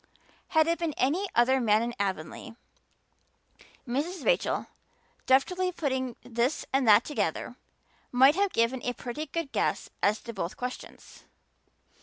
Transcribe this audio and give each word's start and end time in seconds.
Had 0.47 0.65
it 0.65 0.79
been 0.79 0.95
any 0.97 1.27
other 1.35 1.61
man 1.61 1.83
in 1.83 1.93
Avonlea, 1.99 2.55
Mrs. 3.87 4.25
Rachel, 4.25 4.65
deftly 5.27 5.71
putting 5.71 6.15
this 6.23 6.65
and 6.73 6.87
that 6.87 7.05
together, 7.05 7.55
might 8.11 8.33
have 8.33 8.51
given 8.51 8.81
a 8.81 8.93
pretty 8.93 9.27
good 9.27 9.51
guess 9.51 9.91
as 10.01 10.19
to 10.21 10.33
both 10.33 10.57
questions. 10.57 11.25